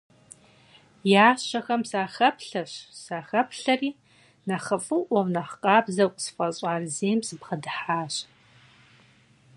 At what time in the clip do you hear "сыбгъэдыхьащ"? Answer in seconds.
7.27-8.15